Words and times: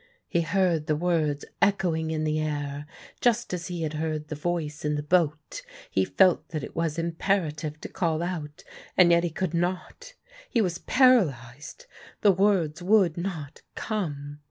He 0.27 0.41
heard 0.41 0.87
the 0.87 0.95
words 0.95 1.45
echoing 1.61 2.09
in 2.09 2.23
the 2.23 2.39
air, 2.39 2.87
just 3.19 3.53
as 3.53 3.67
he 3.67 3.83
had 3.83 3.93
heard 3.93 4.29
the 4.29 4.35
voice 4.35 4.83
in 4.83 4.95
the 4.95 5.03
boat; 5.03 5.61
he 5.91 6.05
felt 6.05 6.49
that 6.49 6.63
it 6.63 6.75
was 6.75 6.97
imperative 6.97 7.79
to 7.81 7.87
call 7.87 8.23
out, 8.23 8.63
and 8.97 9.11
yet 9.11 9.23
he 9.23 9.29
could 9.29 9.53
not: 9.53 10.15
he 10.49 10.59
was 10.59 10.79
paralysed; 10.79 11.85
the 12.21 12.31
words 12.31 12.81
would 12.81 13.15
not 13.15 13.61
come. 13.75 14.39